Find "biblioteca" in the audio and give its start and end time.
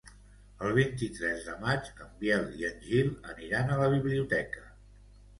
3.95-4.65